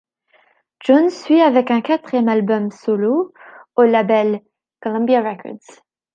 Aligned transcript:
Jones 0.83 1.11
suit 1.11 1.41
avec 1.41 1.69
un 1.69 1.81
quatrième 1.81 2.27
album 2.27 2.71
solo,' 2.71 3.33
au 3.75 3.83
label 3.83 4.41
Columbia 4.81 5.21
Records. 5.21 5.83